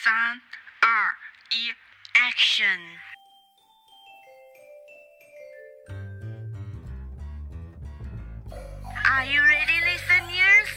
[0.00, 0.41] 三、
[0.79, 1.13] 二、
[1.49, 1.69] 一，
[2.13, 2.79] Action！
[9.03, 10.69] Are you ready, listeners?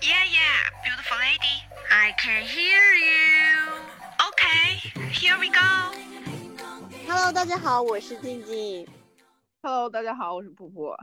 [0.00, 1.64] Yeah, yeah, beautiful lady.
[1.90, 3.74] I can hear you.
[4.30, 4.78] Okay,
[5.10, 5.90] here we go.
[7.08, 8.86] Hello，大家好，我是静静。
[9.62, 10.96] Hello，大家好，我是噗噗。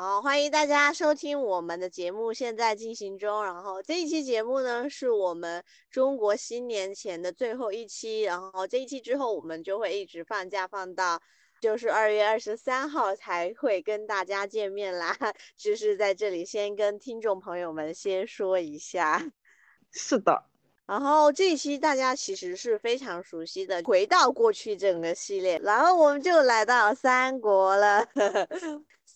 [0.00, 3.42] 好，欢迎大家收听我们的节目，现在进行中。
[3.42, 8.22] 然后这一期节目呢，是我们中国新年前的最后一期。
[8.22, 11.20] 然后这一期之后，我们就会一直放假，放到
[11.60, 15.16] 就是二月二十三号才会跟大家见面啦。
[15.56, 19.32] 就是在这里先跟听众朋友们先说一下。
[19.90, 20.44] 是的，
[20.86, 28.06] 然后这一期大家其实是非常熟悉的，回到过去整个系列，然后我们就来到三国了。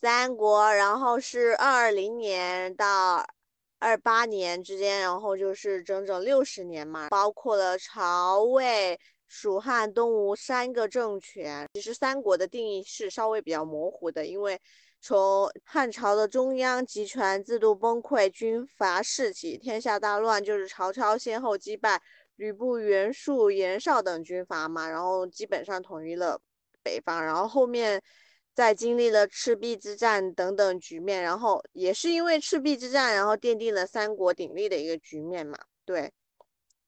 [0.02, 3.24] 三国，然后是二二零年到
[3.78, 11.68] 二八年之间，然后就是整整六十年嘛，包括了曹魏、蜀汉、东吴三个政权。
[11.74, 14.60] 其实三国的定义是稍微比较模糊的，因为
[15.00, 22.02] 从汉朝的中央集权制度崩溃，军阀士起，天下大乱，就是曹操先后击败
[22.34, 26.40] 吕布、袁术、袁绍等军阀嘛，然后基本上统一了
[26.82, 28.02] 北方，然后后面。
[28.54, 35.58] 在经历了赤壁之战等等局面，然后也是因为赤壁之战，然后奠定了三国鼎立的一个局面嘛。
[35.84, 36.12] 对，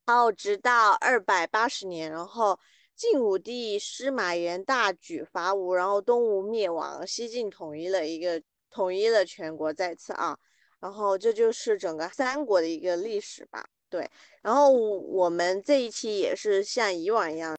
[0.04, 2.58] 然后直到二百八十年，然后
[2.94, 10.38] 晋武帝司马炎大举伐吴，然后东吴灭亡，西晋统一了一个统一了全国再次啊。
[10.80, 13.66] 然后这就是整个三国的一个历史吧。
[13.88, 14.10] 对，
[14.42, 17.56] 然后我们这一期也是像以往一样，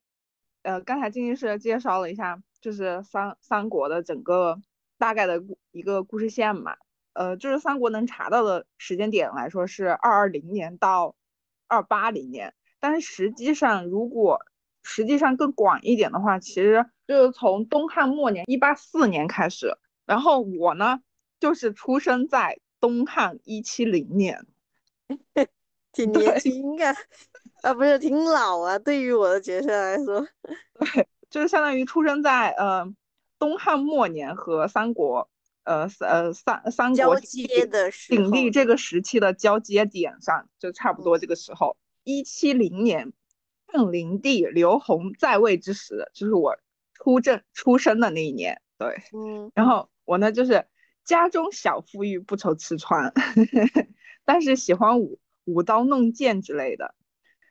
[0.62, 2.40] 呃，刚才静静是介绍了一下。
[2.66, 4.60] 就是三三国的整个
[4.98, 6.76] 大概的一个故事线嘛，
[7.14, 11.16] 呃，就是三国能查到的时间点来说是二二零年到
[11.68, 14.40] 二八零年，但是实际上如果
[14.82, 19.78] 实际上更广一点的话，其实就是从东汉末年一八四年开始，
[20.08, 21.02] 然后我呢
[21.40, 24.44] 就是出生在东汉一七零年，
[25.94, 26.96] 挺年轻啊，
[27.62, 30.28] 啊不是挺老啊，对于我的角色来说，
[30.80, 31.08] 对。
[31.36, 32.96] 就是相当于出生在呃
[33.38, 35.30] 东汉末年和三国
[35.66, 41.76] 呃呃三三国接的鼎立这个时期的交接点上，就差不多这个时候。
[42.06, 43.12] 一七零年，
[43.68, 46.56] 汉灵帝刘宏在位之时，就是我
[46.94, 48.62] 出政出生的那一年。
[48.78, 50.66] 对，嗯，然后我呢就是
[51.04, 53.12] 家中小富裕，不愁吃穿，
[54.24, 56.96] 但是喜欢舞舞刀弄剑之类的。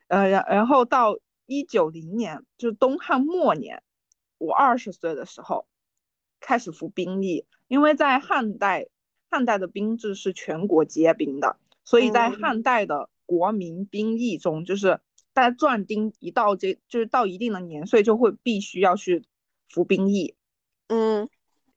[0.09, 1.19] 呃，然然后到。
[1.47, 3.83] 一九零年，就是东汉末年，
[4.39, 5.67] 我二十岁的时候
[6.41, 8.89] 开始服兵役，因为在汉代，
[9.31, 15.01] 汉代的兵制是全国皆兵的，所以在汉代的国民兵役中，就是
[15.33, 19.25] 大家壮丁一到这就是到一定的年岁，就会必须要去
[19.69, 20.35] 服兵役。
[20.89, 21.29] 嗯，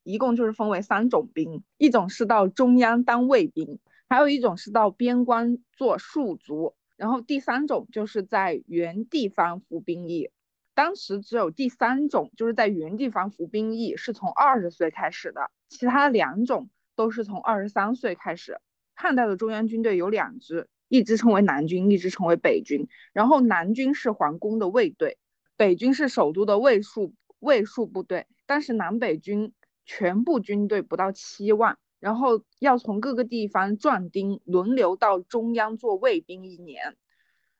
[0.02, 6.74] 一共就是分为三种兵，一种是到中央当卫兵，还有一种是到边关做戍卒。
[6.98, 10.30] 然后第三种就是在原地方服兵役，
[10.74, 18.60] 当时只有第三种就是在原地方服兵役是从二十岁开始的，其他两种都是从二十三岁开始。
[18.94, 22.88] 汉代的中央军队有两支，一支称为南军，一支称为北军。
[23.12, 25.18] 然后南军是皇宫的卫队，
[25.56, 28.26] 北军是首都的卫戍卫戍部队。
[28.44, 29.52] 但是南北军
[29.84, 31.78] 全部军队不到七万。
[32.00, 36.96] 然后要从各个地方壮丁轮流到中央做卫兵一年，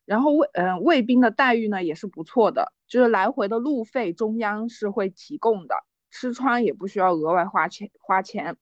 [0.05, 5.75] 然后卫嗯卫兵的待遇呢也是不错的，就是来回的路费中央是会提供的，
[6.11, 8.57] 吃穿也不需要额外花钱花钱。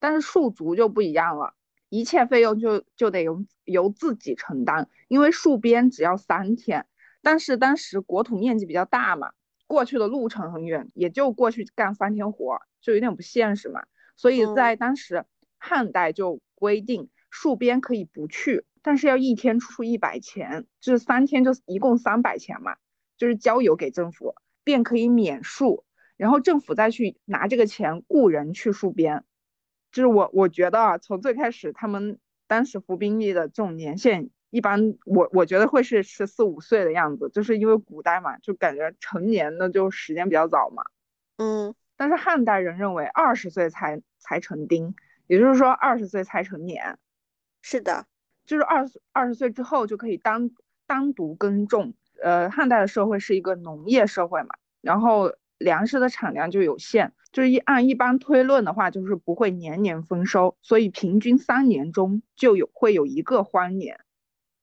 [0.00, 1.54] 但是戍卒就不一样了，
[1.88, 6.86] 一切费用就就得由由自己承担，因为戍边只要三天，
[7.22, 9.30] 但是当时国土面积比较大嘛，
[9.68, 13.84] 过去的路程很远，也就过去干三天活，就有点不现实嘛。
[14.16, 15.24] 所以在当时，
[15.58, 22.76] 汉代就规定戍边可以不去，但是要一天出一百钱，就是三天就一共三百钱嘛，
[23.16, 24.34] 就是交由给政府，
[24.64, 25.82] 便可以免戍，
[26.16, 29.24] 然后政府再去拿这个钱雇人去戍边。
[29.90, 40.82] 就是我我觉得啊，从最开始他们当时服兵役的这种年限，一般我我觉得会是十四五岁的样子，就是因为古代嘛，就感觉成年的就时间比较早嘛。
[41.36, 41.74] 嗯。
[41.94, 44.94] 但是汉代人认为二十岁才才成丁，
[45.26, 46.98] 也就是说二十岁才成年。
[47.60, 48.06] 是的，
[48.46, 50.50] 就是二十二十岁之后就可以单
[50.86, 51.92] 单独耕种。
[52.22, 63.98] 呃，汉代的社会是一个农业社会嘛，然后粮食的产量就有限，就是一按一般推论的话，就是不会年年丰收，所以平均三年中就有会有一个荒年。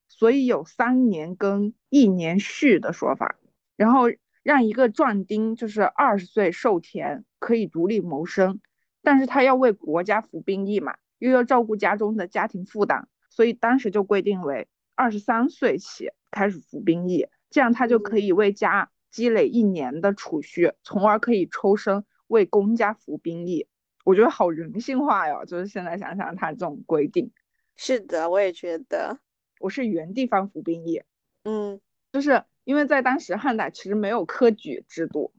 [0.08, 3.36] 所以有三年耕一年蓄的说法。
[3.76, 4.06] 然后
[4.42, 8.60] 让一个壮丁就是二十岁授田，可以独立谋生，
[9.02, 23.68] 但是他要为国家服兵役嘛，又要照顾家中的家庭负担，所以当时就规定为二十三岁起开始服兵役，这样他就可以为家积累一年的储蓄，从而可以抽身为公家服兵役。
[24.06, 27.32] 我觉得好人性化哟，就是现在想想他这种规定。
[27.76, 29.20] 是的，我也觉得。
[29.60, 31.04] 我是原地方服兵役，
[31.44, 31.82] 嗯，
[32.14, 35.34] 就是因为在当时汉代其实没有科举制度，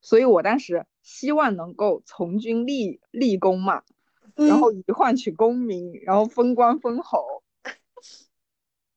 [0.00, 3.82] 所以我当时希望能够从军立立功嘛，
[4.34, 7.44] 然后以换取功名，然后封官封侯。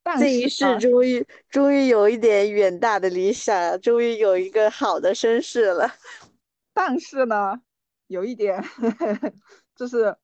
[0.01, 5.94] 但这一世终于终于有一点远大的理想，终于有一个好的身世了。
[6.74, 7.62] 但是呢，
[8.07, 8.63] 有一点
[9.75, 10.15] 就是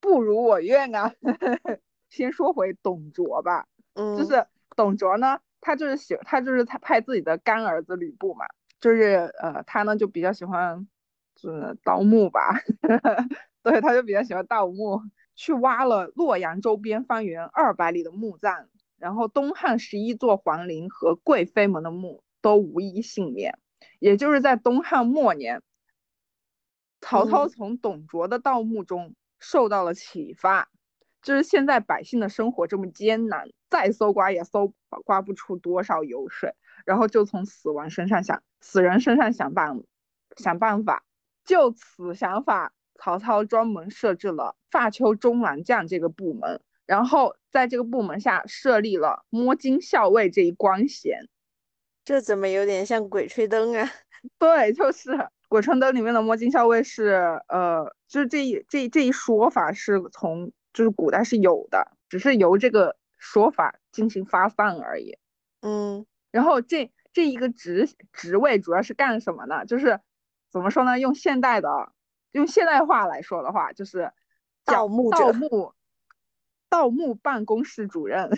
[0.00, 1.12] 不如我愿啊。
[2.08, 3.66] 先说回董卓吧。
[3.94, 4.46] 嗯，就是
[4.76, 8.46] 董卓呢，他就是喜，他就是他派自己的干儿子吕布嘛，
[8.80, 10.86] 就是呃，他呢就比较喜欢，
[11.42, 12.60] 就是盗墓吧，
[13.64, 15.00] 对，他就比较喜欢盗墓，
[15.34, 23.58] 去挖了洛阳周边方圆二百里的墓葬，然后东汉十一座皇陵和贵妃们的墓都无一幸免，
[23.98, 25.62] 也就是在东汉末年，
[27.00, 30.68] 曹操从董卓的盗墓中受到了启发。
[31.22, 34.74] 就是现在百姓的生活这么艰难，再搜刮也搜
[35.04, 36.54] 刮不出多少油水，
[36.84, 39.80] 然后就从死亡身上想，死人身上想办
[40.36, 41.04] 想办法。
[41.44, 51.28] 就此想法，曹操专门设置了发丘中郎将这个部门，然后在这个部门下设立了摸金校尉这一官衔。
[52.04, 53.90] 这怎么有点像《鬼吹灯》啊？
[54.38, 55.10] 对，就是
[55.48, 60.52] 《鬼吹灯》里面的摸金校尉是，呃，就是这一这这一说法是从。
[60.74, 65.18] 就是古代是有的，只是由这个说法进行发散而已。
[65.60, 69.66] 嗯，然后这这一个职职位主要是干什么呢？
[69.66, 70.00] 就是
[70.52, 71.00] 怎么说呢？
[71.00, 71.92] 用现代的
[72.32, 74.12] 用现代话来说的话，就是
[74.64, 75.72] 盗墓盗墓
[76.68, 78.30] 盗墓办公室主任，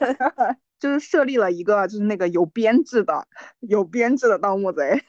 [0.78, 3.26] 就是设立了一个就是那个有编制的
[3.60, 5.02] 有编制的盗墓贼。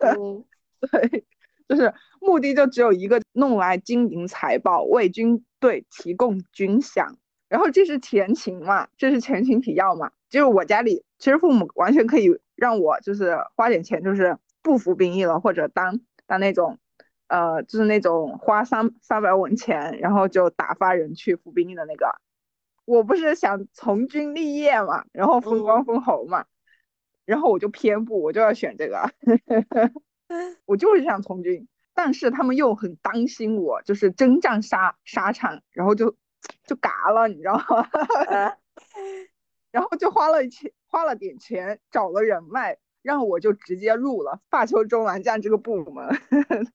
[0.00, 0.44] 嗯，
[0.92, 1.24] 对。
[1.66, 7.14] 就是目的就只有一个，弄来金银财宝，为军队提供军饷。
[7.48, 10.12] 然后这是前情嘛，这是前情提要嘛。
[10.28, 16.78] 就是我家里其实父母完全可以让我就是花点钱，就是不服兵役了，或者当当那种，
[17.28, 22.18] 呃，就是那种花三三百文钱，然后就打发人去服兵役的那个。
[22.86, 26.46] 我不是想从军立业嘛，然后封官封侯嘛，
[27.24, 29.10] 然后我就偏不，我就要选这个。
[30.66, 36.16] 我就是想从军，但是他们又很担心我，就是征战沙沙场，然后就
[36.66, 37.88] 就嘎了，你知道吗？
[39.70, 46.08] 然后就花了钱，花了点钱，找了人脉，让我就直接入了发丘中郎将这个部门。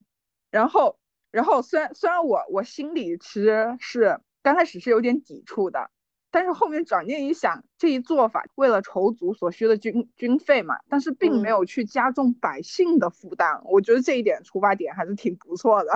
[0.50, 0.98] 然后，
[1.32, 5.92] 然后虽然虽然我我心里其实是刚开始是有点抵触的。
[6.32, 15.90] 但是后面转念一想，这一做法为了筹足所需的军军费嘛，但是并没有去加重百姓的负担，我觉得这一点出发点还是挺不错的。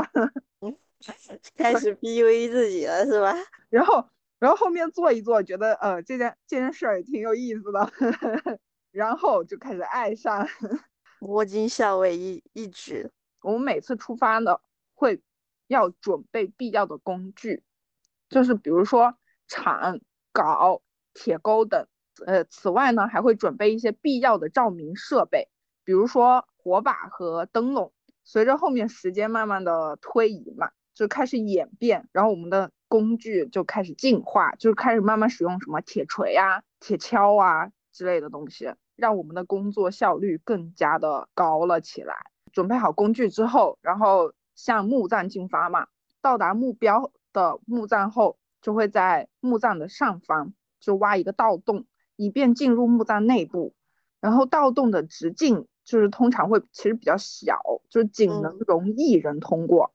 [1.55, 3.35] 开始 PUA 自己了是吧？
[3.69, 4.07] 然后，
[4.39, 7.91] 然后后面做一做，觉得呃这件这件事儿也挺有意思的，
[8.93, 10.47] 然后就开始爱上
[11.19, 13.11] 摸金校尉一一职。
[13.41, 14.61] 我们每次出发呢，
[14.93, 15.21] 会
[15.67, 17.61] 要准备必要的工具，
[18.29, 19.17] 就是比如说
[19.49, 19.99] 铲。
[20.35, 20.81] 镐、
[21.13, 21.85] 铁钩等，
[22.25, 25.47] 呃，此外呢，还会准备一些必要的照明设备，
[25.83, 27.93] 比如说火把和灯笼。
[28.23, 42.15] 随着后面时间慢慢的推移嘛，就开始演变，然后我们的工具就开始进化，就是开始慢慢使用什么铁锤啊、铁锹啊之类的东西，让我们的工作效率更加的高了起来。
[42.51, 45.87] 准备好工具之后，然后向墓葬进发嘛，
[46.21, 48.37] 到达目标的墓葬后。
[48.63, 51.85] 就会在墓葬的上方就挖一个盗洞，
[52.15, 53.75] 以便进入墓葬内部。
[54.21, 57.59] 然后盗洞的直径就是通常会其实比较小，
[57.89, 59.93] 就是仅能容一人通过。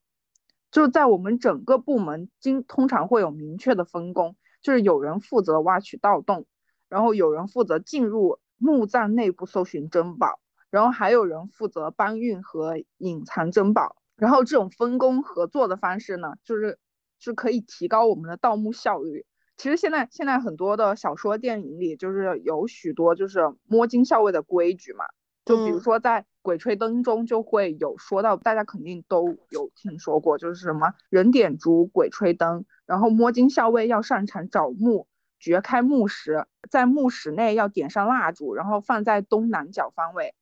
[0.71, 6.45] 就是在我们整个部门经通常会有明确的分工，就是有人负责挖取盗洞，
[6.91, 10.39] 然后有人负责进入墓葬内部搜寻珍宝，
[10.71, 13.97] 然后还有人负责搬运和隐藏珍宝。
[14.17, 16.79] 然后这种分工合作的方式呢，就是。
[17.21, 19.27] 是可以提高我们的盗墓效率。
[19.57, 25.05] 其实现在现在很多的小说、电影里，就是有许多就是摸金校尉的规矩嘛。
[25.45, 40.35] 就比如说在《鬼吹灯》中就会有说到，大家肯定都有听说过，就是什么人点烛、鬼吹灯，然后摸金校尉要上场找墓，掘开墓石，在墓室内要点上蜡烛，然后放在东南角方位，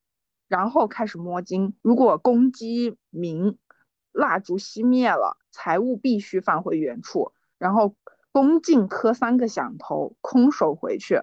[0.49, 1.75] 然后开始摸金。
[1.83, 3.59] 如果公鸡鸣，
[4.13, 7.95] 蜡烛熄灭了，财物必须放回原处，然后
[8.33, 11.23] 恭敬磕三个响头，空手回去。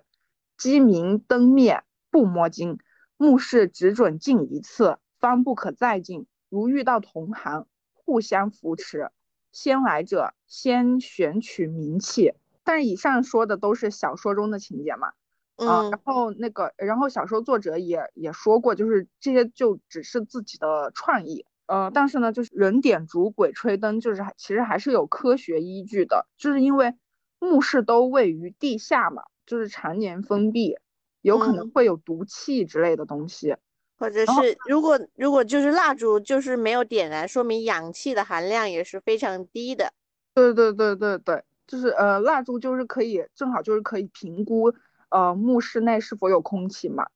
[0.57, 2.77] 鸡鸣灯灭，不摸金。
[3.17, 6.27] 墓室只准进一次，方不可再进。
[6.49, 9.09] 如遇到同行，互相扶持。
[9.51, 12.33] 先来者先选取名器。
[12.63, 15.09] 但是以上说的都是小说中的情节嘛，
[15.57, 26.93] 啊，然后那个，然后小说作者也也说过，就是这些就只是自己的创意，呃，但是呢，就是人点烛，鬼吹灯，就是其实还是有科学依据的，就是因为
[27.39, 30.75] 墓室都位于地下嘛，就是常年封闭，
[31.21, 33.55] 有可能会有毒气之类的东西，
[33.97, 39.93] 或者是如果如果就是蜡烛就是没有点燃，说明氧气的含量也是非常低的。
[40.35, 41.43] 对对对对对。
[41.67, 44.73] 就是呃，蜡烛就是可以正好就是可以评估
[45.09, 47.07] 呃墓室内是否有空气嘛。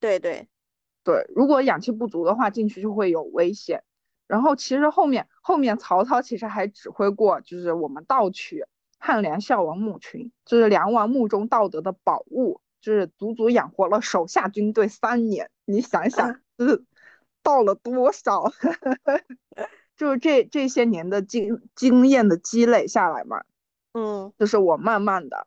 [0.00, 0.48] 对对
[1.04, 3.82] 对，如果氧气不足的话，进去就会有危险。
[4.26, 8.64] 然后其实后面后面曹操其实还指挥过，就是我们盗取
[8.98, 15.50] 汉梁孝王墓群，就是梁王墓中盗得的宝物，就是足足养活了手下军队三年。
[15.64, 16.84] 你想想， 就 是
[17.42, 18.52] 盗了多少？
[19.96, 23.42] 就是这这些年的经经验的积累下来嘛。
[23.98, 25.46] 嗯，就是我慢慢的，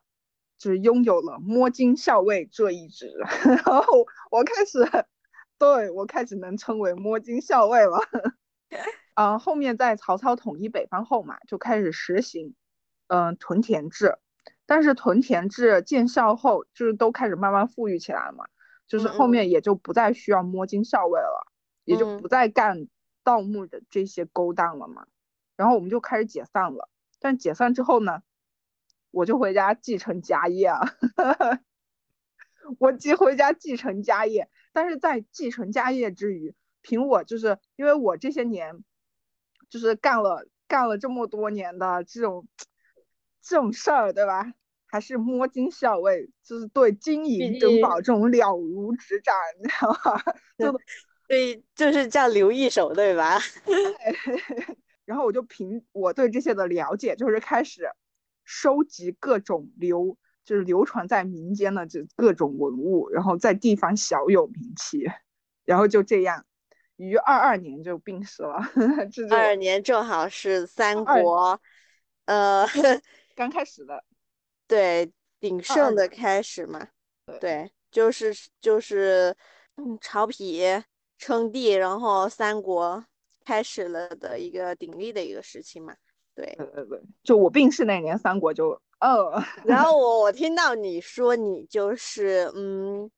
[0.58, 3.10] 就是拥有了摸金校尉这一职，
[3.64, 4.86] 然后我开始，
[5.58, 7.98] 对我开始能称为摸金校尉了。
[9.14, 12.54] 啊， 后面在曹操统一北方后嘛，就开始实行，
[13.06, 14.18] 嗯，屯田制。
[14.66, 18.44] 但是屯田制见效后，就是都开始慢慢富裕起来了嘛，
[18.86, 21.46] 就是后面也就不再需要摸金校尉了，
[21.84, 22.86] 也就不再干
[23.24, 25.06] 盗墓的这些勾当了嘛。
[25.56, 26.88] 然后我们就开始解散了。
[27.20, 28.22] 但解散之后呢？
[29.12, 30.80] 我就回家继承家业啊，
[32.80, 38.82] 我继回家继承家业，但是在继承家业之余，凭我就是因为我这些年
[39.70, 42.48] 就是干了干了这么多年的这种
[43.40, 44.52] 这种事儿，对吧？
[44.86, 50.22] 还是摸金校尉，就是对金银珍宝这种了如指掌，你知道吗？
[50.58, 50.80] 就
[51.28, 53.38] 对，就是叫留一手，对吧？
[55.06, 57.90] 然后我就凭我对这些的了解，就是开始。
[58.44, 65.04] 收集各种流，就是流传在民间的这各种文物，然后在地方小有名气，
[65.64, 66.44] 然后就这样，
[66.96, 68.58] 于二二年就病逝了。
[69.30, 71.60] 二二年正好是三国，
[72.24, 72.66] 呃，
[73.34, 74.04] 刚开始的，
[74.66, 76.88] 对，鼎盛的开始嘛。
[77.40, 79.34] 对，就是就是
[79.76, 80.82] 嗯，曹丕
[81.16, 83.04] 称帝，然后三国
[83.44, 85.94] 开始了的一个鼎立的一个时期嘛。
[86.34, 89.42] 对对对对，就我病逝那年，三国就哦。
[89.64, 93.10] 然后我 我听到你说你就是嗯，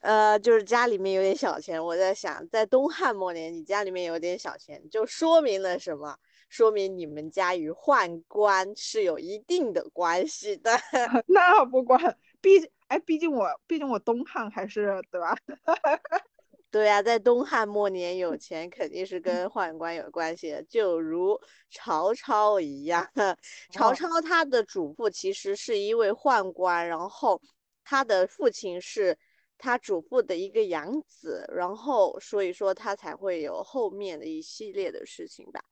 [0.00, 6.16] 呃，就是家里面有点小钱，我在想，在东汉末年，你家里面有点小钱，就说明了什么？
[6.48, 10.70] 说明你们家与宦官是有一定的关系的。
[11.26, 11.98] 那不管，
[12.42, 15.34] 毕竟哎，毕竟我毕竟我东汉还是对吧？
[16.72, 21.38] 对呀，在东汉末年有钱肯定是跟宦官有关系的，就如
[21.70, 23.06] 曹操一样。
[23.70, 27.40] 曹操他的祖父其实是一位宦官，然后
[27.84, 29.18] 他的父亲是
[29.58, 35.62] 他祖父的一个养子，然后所以说他才会有后面的一系列的事情吧。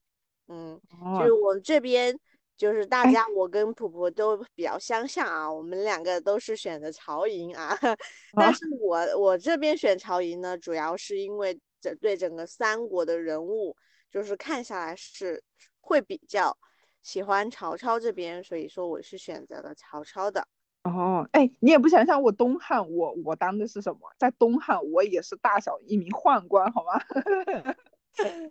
[0.49, 0.78] 嗯，
[1.19, 2.21] 就是我们这边。
[2.61, 7.75] 就是大家，我跟普普都比较相像啊，我们两个都是选的曹营啊，
[8.37, 13.75] 但是我我这边选曹营呢，主要是因为整对整个三国的人物，
[14.11, 15.43] 就是看下来是
[15.81, 16.55] 会比较
[17.02, 20.47] 喜欢曹操这边，所以说我是选择了曹操的。
[20.85, 24.00] 哦，哎，你也不想想我东汉，我我当的是什么？
[24.19, 27.00] 在东汉我也是大小一名宦官，好吗？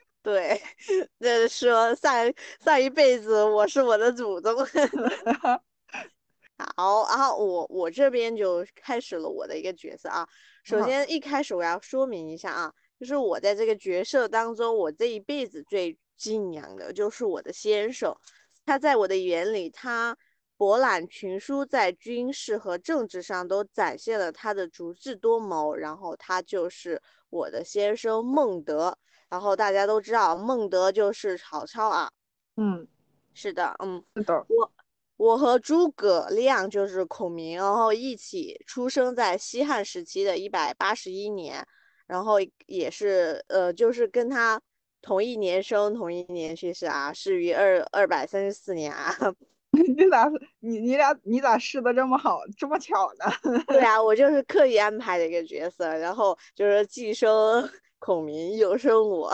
[0.88, 4.56] 对，那说上上一辈子我是我的祖宗。
[6.76, 10.28] 好，然后我我这边就开始了我的一个角色啊。
[10.64, 18.14] 首先一开始我要说明一下啊，就是我在这个角色当中，我这一辈子最敬仰的就是我的先生。
[18.66, 20.18] 他在我的眼里，他
[20.58, 25.74] 博览群书，在军事和政治上都展现了他的足智多谋。
[25.74, 28.98] 然后他就是我的先生孟德。
[29.30, 32.10] 然后大家都知道孟德就是曹操啊，
[32.58, 32.88] 嗯，
[33.34, 34.72] 是的，嗯，是的，我
[35.18, 41.66] 我和诸葛亮就是孔明，然后一起出生在西汉时期的一百八十一年，
[42.08, 44.60] 然后也是呃，就是跟他
[45.02, 49.14] 同一年生同一年去世啊，是于二二百三十四年啊，
[49.96, 53.26] 你咋你你俩你咋试的这么好，这么巧呢？
[53.68, 57.70] 对啊，我就是刻意安排的一个角色，然后就是既生
[58.00, 59.32] 孔明又生我，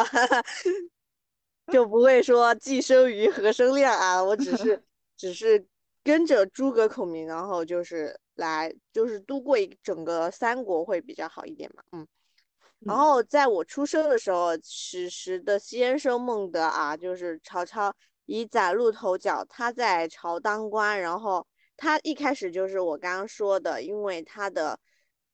[1.72, 4.84] 就不会说既生瑜何生亮啊，我只是
[5.18, 5.66] 只是
[6.04, 12.08] 跟着诸葛孔明，然后就是来就是度过一整个三国会比较好一点嘛，嗯。
[12.80, 17.92] 然后在我出生的时候，此时的先生孟德啊，就是曹操
[18.26, 21.00] 以崭露头角，他在朝当官。
[21.00, 21.46] 然后
[21.78, 24.80] 他一开始就是我刚刚说的，因为他的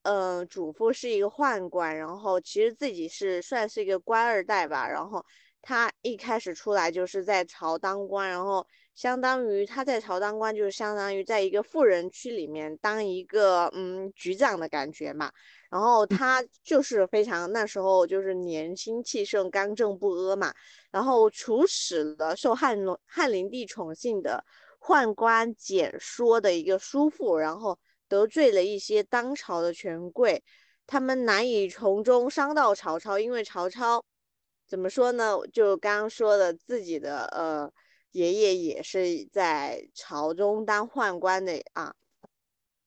[0.04, 4.88] 嗯祖父是一个宦官，然后其实自己是算是一个官二代吧。
[4.88, 5.26] 然后
[5.62, 15.32] 他一开始出来就是在朝当官，然后相当于他在朝当官，就是相当于在一个富人区里面当一个嗯局长的感觉嘛。
[15.72, 20.54] 然后他就是非常那时候就是年轻气盛、刚正不阿嘛。
[20.92, 24.44] 然后处死了受汉汉灵帝宠幸的
[24.82, 30.44] 宦官简说的一个叔父，然后得罪了一些当朝的权贵，
[30.86, 34.04] 他们难以从中伤到曹操，因为曹操
[34.68, 35.38] 怎么说呢？
[35.54, 37.72] 就刚刚说的自己的呃
[38.12, 41.96] 爷爷也是在朝中当宦官的啊。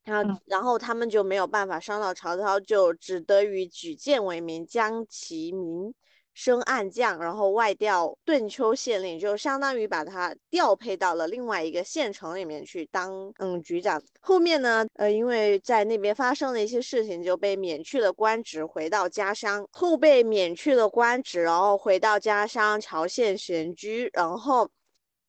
[0.05, 5.95] 然后，然后他们就没有办法伤到曹操，就只得以举荐为名，将其名
[6.35, 14.03] 升暗将，然后外调顿丘县令，就相当于把他调配到了另外一个县城里面去当嗯局长。
[14.21, 19.67] 后面呢，呃，因为在那边发生了一些事情，就被免去了官职，回到家乡。
[19.73, 24.11] 后被免去了官职，然后回到家乡朝县闲居。
[24.13, 24.69] 然后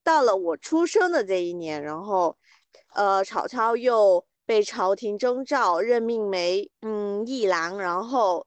[0.03, 2.35] 到了我出生的这一年，然后
[2.93, 4.25] 呃，曹操又。
[4.45, 8.45] 被朝廷征召，任命为嗯议郎，然后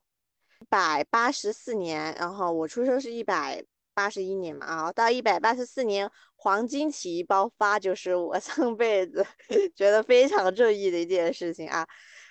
[0.61, 3.65] 一百八十四年，然后我出生是一百
[3.95, 9.27] 八十一年嘛，啊，到一百八十四年黄巾起义爆发，就是我上辈子
[9.75, 11.85] 觉得非常正义的一件事情啊，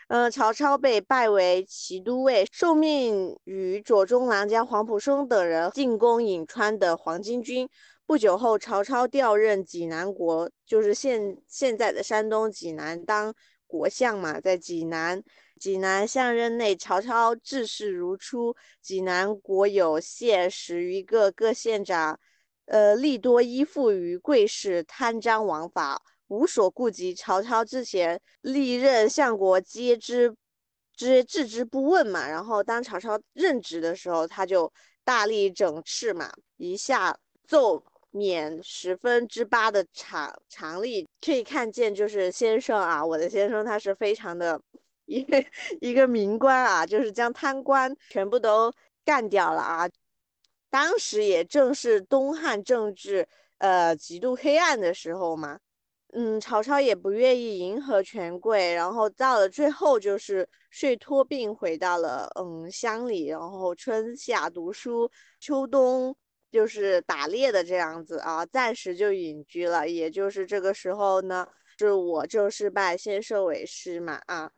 [0.08, 7.68] 嗯，曹操被拜为骑都尉，受命与左中郎将黄埔松等人进攻颍川的黄巾军。
[8.06, 13.36] 不久后，曹操调任济南国，就是现现在的山东济南当。
[13.68, 15.22] 国相嘛，在济南，
[15.60, 18.56] 济南相任内，曹操治事如初。
[18.82, 22.20] 济南国有县十余个，各县长，
[22.66, 27.14] 呃，力多依附于贵士，贪赃枉法，无所顾及。
[27.14, 30.36] 曹操之前历任相国，皆知
[30.96, 32.28] 之置之不问嘛。
[32.28, 34.72] 然后当曹操任职的时候，他就
[35.04, 37.84] 大力整治嘛，一下奏。
[38.18, 44.60] 免十分之八的常常例，可以看见，就是先生啊，我的先生他是非常的
[45.06, 45.44] 一个
[45.80, 48.74] 一个名官啊，就是将贪官全部都
[49.06, 49.90] 干掉了啊。
[50.70, 53.28] 当时也正是东汉政治
[53.60, 55.60] 呃极度黑暗的时候嘛，
[56.14, 66.16] 嗯，曹操也不愿意迎合权贵，然后到了最后就是睡托病回到了嗯乡里，然后春夏读书，秋冬。
[66.52, 69.88] 就是打猎的这样子啊，暂时就隐居了。
[69.88, 74.52] 也就是这个时候呢，是我正式拜先生为师嘛啊。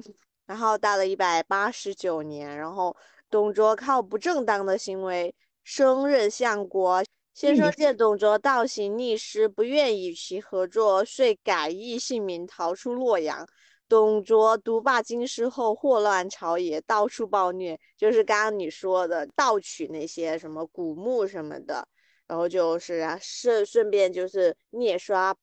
[0.45, 2.95] 然后到了一百八十九年，然后
[3.30, 7.04] 董卓靠不正当的行为升任相国，
[7.36, 13.47] 先生见董卓倒行逆施，不愿与其合作，遂改易姓名逃出洛阳。
[13.89, 21.88] 董卓独霸京师后，祸乱朝野，到处暴虐，就是刚刚你说的盗取那些什么古墓什么的，
[22.28, 25.36] 然后就是啊，顺顺便就是虐杀，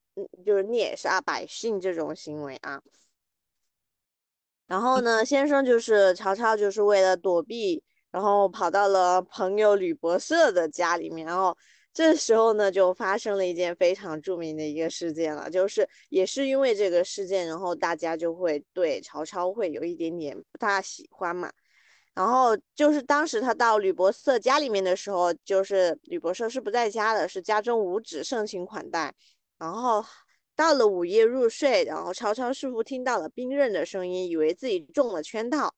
[0.45, 2.81] 就是虐杀百姓这种行为啊。
[4.65, 11.55] 然后呢，先生就是曹操，就是为了躲避，然后跑到了朋友吕伯奢的家里面，然后。
[11.97, 21.51] 这时候呢，就发生了一件非常著名的一个事件了，就是也是因为这个事件，然后大家就会对曹操会有一点点不大喜欢嘛。
[22.13, 29.11] 然后就是当时他到吕伯奢家里面的时候，就是吕伯奢是不在家的，是家中无子，盛情款待。
[29.57, 30.05] 然后
[30.55, 35.73] 到了午夜入睡，然后曹操似乎听到了兵刃的声音，以为自己中了圈套，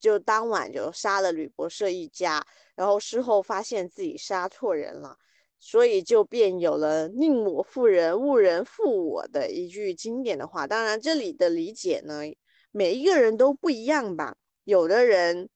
[0.00, 2.42] 就当晚就杀了吕伯奢一家。
[2.74, 5.18] 然后事后发现自己杀错人了。
[5.60, 10.66] 所以就便有了“宁我负人，勿人负我”的一句经典的话。
[10.66, 12.22] 当然，这里的理解呢，
[12.70, 14.36] 每一个人都不一样吧。
[14.64, 15.48] 有的人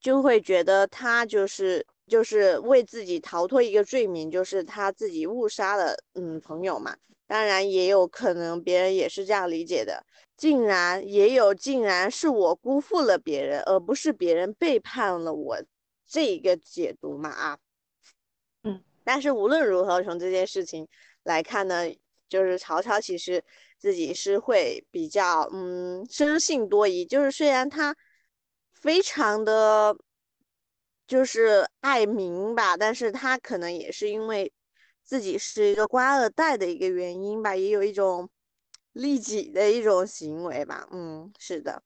[0.00, 6.96] 就会觉得他就是就是为自己逃脱一个罪名，就是他自己误杀了嗯朋友嘛。
[7.26, 10.04] 当然，也有可能别人也是这样理解的。
[10.36, 15.62] 竟然也有，竟然是我辜负了别人，而不是别人背叛了我，
[16.08, 17.58] 这一个解读嘛啊。
[19.12, 20.86] 但是无论如何，从这件事情
[21.24, 21.92] 来看呢，
[22.28, 23.42] 就是曹操其实
[23.76, 27.96] 自己是会比较嗯生性多疑，就是虽然他
[28.72, 29.96] 非常的
[31.08, 34.52] 就是爱民吧，但是他可能也是因为
[35.02, 38.30] 自己是一个官二代的一个原因吧，也有一种
[38.92, 40.86] 利己的一种行为吧。
[40.92, 41.82] 嗯，是的，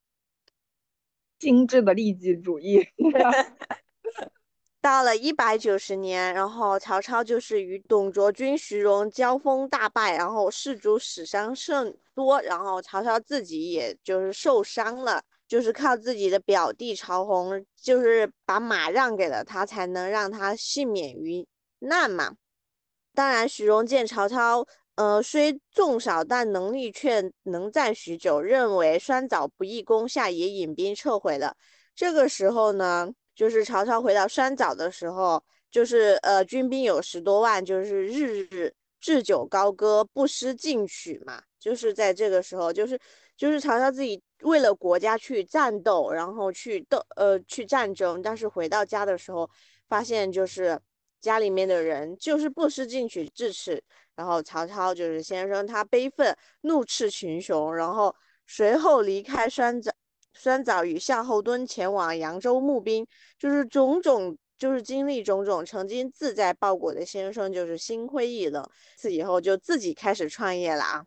[1.39, 2.87] 精致的利己主义。
[4.85, 21.47] 到了一百九十年，然后曹操就是与董卓军徐荣交锋大败，然后士卒死伤甚多，然后曹操自己也就是受伤了，就是靠自己的表弟曹洪，就是把马让给了他，才能让他幸免于
[21.79, 22.35] 难嘛。
[23.15, 24.67] 当然，徐荣见曹操，
[24.97, 31.57] 呃，虽众少，但能力却能战许久，认为酸枣不易攻下，也引兵撤回了。
[31.95, 33.09] 这个时候呢？
[33.35, 41.43] 就是曹操回到酸枣的时候，就是呃军兵有十多万，就是日日置酒高歌，不思进取嘛。
[41.59, 43.01] 就是在这个时候，就是
[43.37, 49.49] 就是曹操自己为了国家去战斗，然后去斗呃去战争，但是回到家的时候，
[49.89, 50.79] 发现就是
[51.23, 53.83] 家里面的人就是不思进取，至此，
[54.15, 58.15] 然后曹操就是先生他悲愤怒斥群雄，然后
[58.47, 59.91] 随后离开酸枣。
[60.35, 63.07] 酸枣与夏侯惇前往扬州募兵，
[63.39, 65.65] 就是种种，就是经历种种。
[65.65, 71.07] 曾经自在报国的先生，就是心灰意冷，自以后就自己开始创业了啊。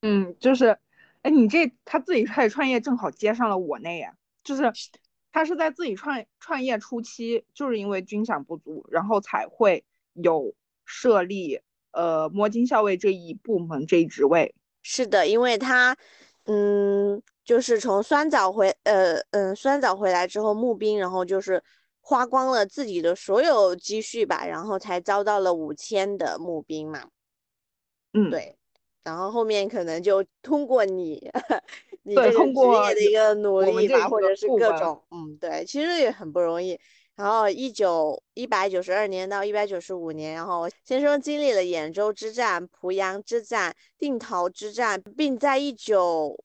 [0.00, 0.76] 嗯，就是，
[1.20, 4.14] 哎，你这他自己开始创业，正好接上了我那呀。
[4.42, 4.62] 就是
[5.32, 10.54] 他是在自己创创业初期，就是因为军饷不足，然后才会有
[10.84, 11.60] 设立
[11.92, 14.54] 呃摸金校尉这一部门这一职位。
[14.82, 15.96] 是的，因为他，
[16.46, 17.22] 嗯。
[17.44, 21.60] 就是从酸枣回，呃，嗯，酸枣回来之后募兵，然后就是
[22.00, 27.08] 花光了自己的所有积蓄吧，然后才招到了五千的募兵嘛。
[28.12, 28.56] 嗯，对。
[29.02, 31.28] 然后后面可能就通过你，
[32.04, 36.78] 你这个职业的一个努力吧，或者是各种，嗯，对，其实也很不容易。
[37.16, 46.38] 然后一九一百九十二年到一百九十五年，然后先生经历了兖州之战、濮阳之战、定陶之战，并在一九。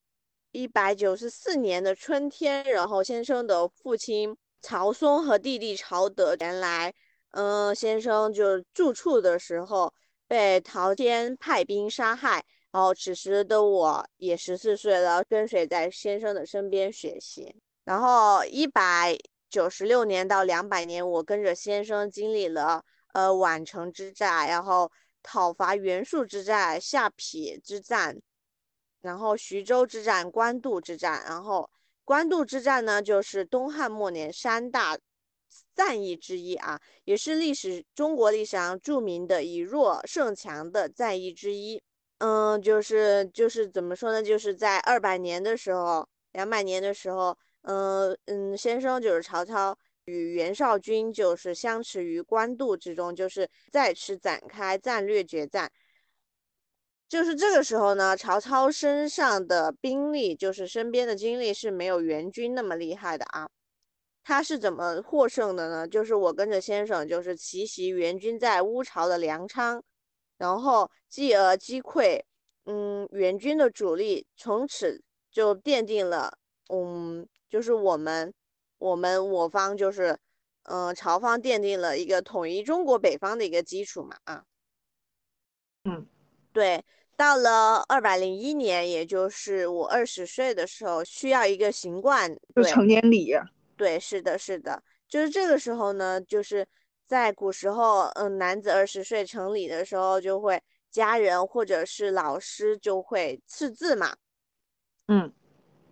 [0.50, 6.92] 一百九十四年的春天，然后先生的父亲曹嵩和弟弟曹德前来，
[7.32, 9.92] 嗯，先生就住处的时候
[10.26, 12.44] 被陶谦派兵杀害。
[12.70, 17.54] 然后此时的我也十四岁了，跟随在先生的身边学习。
[17.84, 19.16] 然后一百
[19.48, 22.84] 九十六年到两百年，我跟着先生经历了
[23.14, 24.90] 呃宛城之战，然后
[25.22, 28.18] 讨伐袁术之战、下邳之战。
[29.08, 31.68] 然后徐州之战、官渡之战，然后
[32.04, 34.98] 官渡之战呢，就是东汉末年三大
[35.74, 41.82] 战役之一啊，也是历史中国历史上著名的以弱胜强的战役之一。
[42.18, 44.22] 嗯，就是就是怎么说呢？
[44.22, 55.70] 就是在二百年的时候、两百年的时候，嗯嗯，先生就是曹操与袁绍军就是相持于官渡之中，就是再次展开战略决战。
[57.08, 63.48] 就是这个时候呢，曹操身上的兵力，就是身边的精力是没有援军那么厉害的啊。
[64.22, 65.88] 他是怎么获胜的呢？
[65.88, 69.82] 就是我跟着先生，就是奇袭援军在乌巢的粮仓，
[70.36, 72.20] 然后继而击溃，
[72.66, 76.36] 嗯，援军的主力，从此就奠定了，
[76.68, 78.34] 嗯，就是我们，
[78.76, 80.18] 我们我方就是，
[80.64, 84.44] 嗯，曹方奠定了一个统一中国北方的一个基础嘛啊。
[85.84, 86.06] 嗯，
[86.58, 86.84] 对。
[87.16, 93.32] 到了二百零一年，也就是我二十岁的时候，需要一个行冠，就成年礼。
[93.76, 96.66] 对，是的，是的，就是这个时候呢，就是
[97.06, 104.16] 在古时候，嗯，男子二十岁成礼的时候，就会家人或者是老师就会赐字嘛。
[105.08, 105.32] 嗯，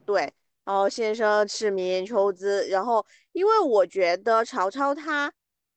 [0.04, 0.32] 对，
[0.64, 5.32] 然后先生赐名抽资，然后因为我觉得曹操他。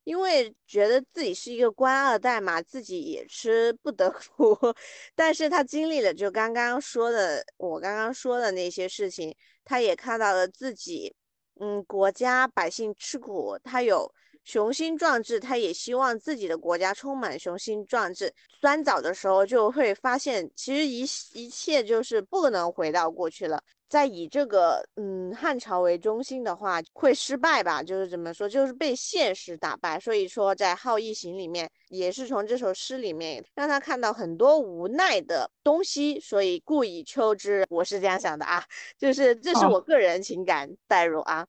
[0.10, 4.58] 因为觉得自己是一个官二代嘛，自己也吃不得苦，
[5.14, 11.16] 但是他经历了就刚刚说的，我刚刚说的那些事情，他也看到了自己，
[11.60, 14.12] 嗯，国家百姓吃苦，他有
[14.44, 18.34] 雄心壮志，他也希望自己的国家充满雄心壮志。
[18.60, 21.02] 酸枣的时候就会发现，其实一
[21.34, 23.62] 一切就是不能回到过去了。
[23.88, 27.82] 在以这个嗯汉朝为中心的话，会失败吧？
[27.82, 30.00] 就是怎么说，就是被现实打败。
[30.00, 37.66] 所以说，在《好逸行》里面，也是从这首诗里面让他看到很多无奈的东西，所以故以秋之。
[37.70, 38.64] 我是这样想的啊，
[38.96, 41.48] 就是这是我个人情感代入啊。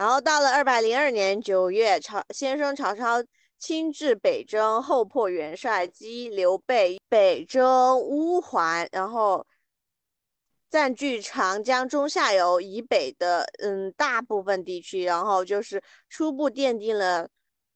[0.00, 3.22] 然后到了二百零二年九月，曹先生曹操
[3.58, 9.46] 亲至北征，后破元帅击刘备，北征乌桓，然后
[10.70, 17.28] 占据长江中下游以北的嗯大部分地区，然后就是初步奠定了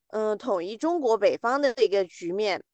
[0.09, 2.65] 嗯统一中国北方的一个局面。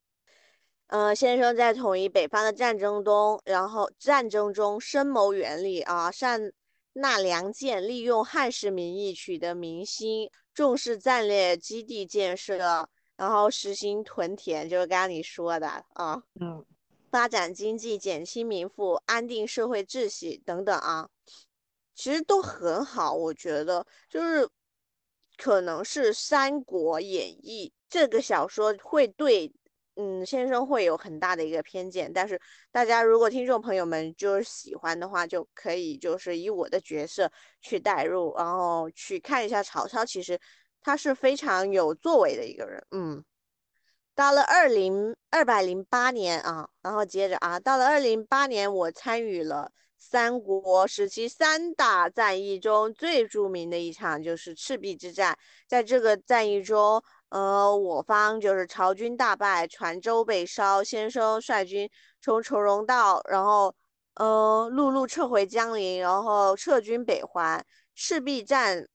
[0.87, 6.53] 嗯，先生在统一北方的战争中，然后战争中深谋远虑啊，善
[6.93, 16.65] 纳良建，利用汉室名义取得民心，重视战略基地建设，然后实行屯田，就是刚刚你说的啊，嗯，
[17.11, 21.09] 发展经济，减轻民富，安定社会秩序等等啊，
[21.95, 24.49] 其实都很好，我觉得就是
[25.37, 29.53] 可能是《三国演义》这个小说会对。
[30.03, 32.41] 嗯，先生会有很大的一个偏见，但是
[32.73, 40.41] 大家如果听众朋友们就是喜欢的话，就可以就是以我的角色去代入，然后去看一下曹操，其实
[40.81, 42.83] 他是非常有作为的一个人。
[42.93, 43.23] 嗯，
[44.15, 55.37] 到了二零二百零八年啊，然后接着啊，到了二零八年，我参与了三国时期三大战役中最著名的一场，就是赤壁之战，
[55.69, 57.03] 在这个战役中。
[57.31, 61.89] 呃，我方就是曹军大败，船舟被烧，先生率军
[62.21, 63.75] 从从容道，然后
[64.15, 67.65] 呃陆路撤回江陵，然后撤军北还。
[67.95, 68.89] 赤壁战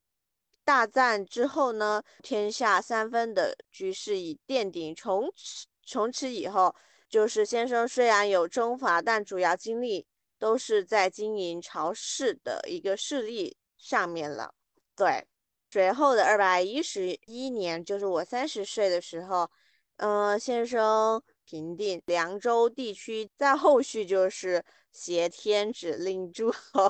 [0.65, 4.93] 大战之后呢，天下三分的局势已奠定。
[4.93, 6.76] 从此从此以后，
[7.08, 10.06] 就是先生虽然有征伐，但主要精力
[10.38, 14.54] 都是在经营朝氏的一个势力上面了。
[14.95, 15.26] 对。
[15.75, 19.51] 随后的二百一十一年，就是我三十岁的时候，
[19.97, 26.89] 嗯，先生平定凉州地区，在后续就是挟天子令诸侯，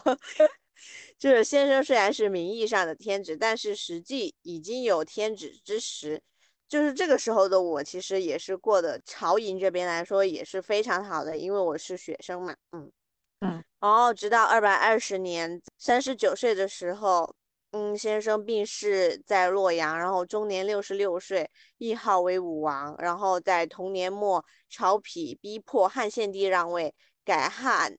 [1.17, 6.21] 就是先生虽然是名义上的天子，但是实际已经有天子之实。
[6.67, 12.91] 就是这个时候的我，其实也是过的朝营这边来说也是非常好的，因为我是学生嘛，嗯
[13.39, 17.35] 嗯，然后直到二百二十年，三十九岁的时候。
[17.77, 22.95] 嗯，先生病逝在洛阳，然后终年六十六岁，谥号为武王。
[22.99, 27.97] 然后在同年末，曹丕逼迫汉献帝让位，改汉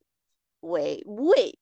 [0.60, 1.58] 为魏。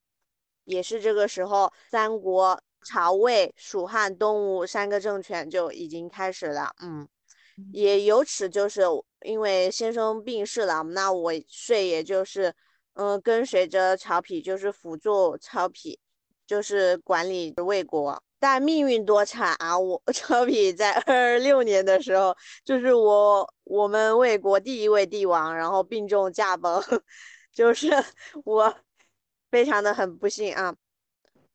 [0.63, 6.73] 也是这个时候，三国曹魏蜀汉东吴三个政权就已经开始了。
[6.81, 7.09] 嗯，
[7.73, 8.83] 也由此就是
[9.23, 12.55] 因为先生病逝了，那我遂也就是
[12.93, 15.99] 嗯跟随着曹丕，就是辅助曹丕。
[16.47, 19.79] 就是管理魏国，但命运多舛啊！
[19.79, 26.83] 我 曹丕在二六年的时候，就是我我们魏国第一位帝王，然后病重驾崩，
[27.53, 27.89] 就是
[28.45, 28.75] 我
[29.51, 30.75] 非常的很不幸啊。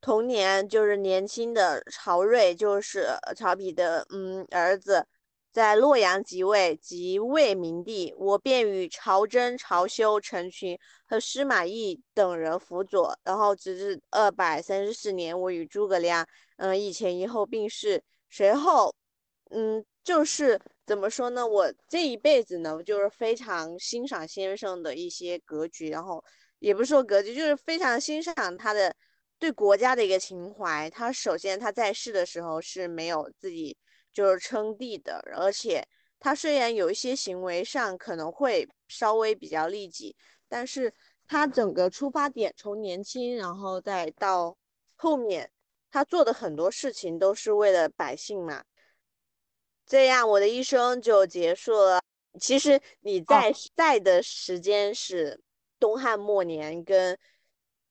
[0.00, 5.06] 同年，就是年轻的曹睿，就是曹丕的嗯儿子。
[5.52, 13.18] 在洛阳即位，即魏明帝，我便与曹真、曹休、陈群和司马懿等人辅佐。
[13.24, 16.24] 然后直至二百三十四年，我与诸葛亮，
[16.56, 18.00] 嗯，一前一后病逝。
[18.30, 18.94] 随后，
[19.50, 21.44] 嗯，就是怎么说呢？
[21.44, 26.24] 我这一辈子呢，就是非常欣赏先生的一些格局，然后
[26.60, 28.94] 也不是说格局，就是非常欣赏他的
[29.40, 30.88] 对国家的一个情怀。
[30.90, 33.76] 他首先他在世的时候是没有自己。
[34.12, 35.86] 就是称帝的，而且
[36.18, 40.16] 他虽然有一些行为上可能会稍微比较利己，
[40.48, 40.92] 但是
[41.26, 44.56] 他整个出发点从年轻，然后再到
[44.96, 45.50] 后面，
[45.90, 48.64] 他做的很多事情都是为了百姓嘛。
[49.86, 52.00] 这样我的一生就结束了。
[52.40, 55.40] 其实你在在的时间是
[55.78, 57.18] 东汉末年跟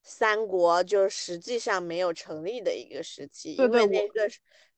[0.03, 4.29] 三国，就实际上没有成立的一个时期，因为那个。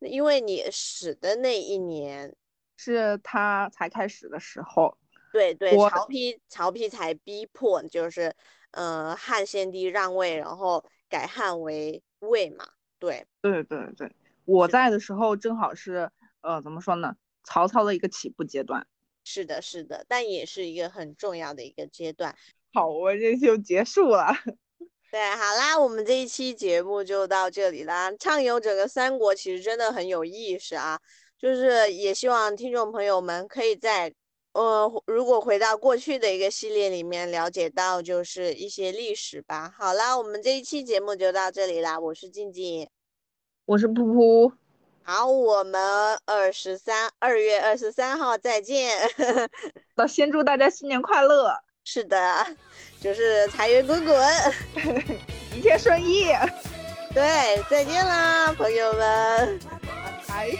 [0.07, 2.35] 因为你死的那一年
[2.77, 4.97] 是他才开始的时候，
[5.31, 8.35] 对对，曹丕曹丕才逼迫，就是
[8.71, 12.67] 呃汉献帝让位，然后改汉为魏嘛，
[12.99, 14.11] 对对对对，
[14.45, 16.09] 我在的时候正好是
[16.41, 18.85] 呃怎么说呢，曹操的一个起步阶段，
[19.23, 22.35] 是的是的，但也是一个很重要的一个阶段。
[22.73, 24.33] 好，我这就结束了。
[25.11, 28.09] 对，好啦，我们这一期节目就到这里啦。
[28.17, 30.97] 畅游整个三国其实真的很有意思啊，
[31.37, 34.13] 就是也希望听众朋友们可以在，
[34.53, 39.73] 呃，如果回到过去的一个系列里面了解到就是一些历史吧。
[39.77, 41.99] 好啦，我们这一期节目就到这里啦。
[41.99, 42.89] 我是静静，
[43.65, 44.53] 我是噗噗。
[45.03, 48.97] 好，我们二十三二月二十三号再见。
[49.97, 51.53] 那先祝大家新年快乐。
[51.83, 52.55] 是的，
[53.01, 54.15] 就是财源滚滚，
[55.57, 56.27] 一切顺意。
[57.13, 59.59] 对，再见啦，朋友们，
[60.27, 60.51] 拜。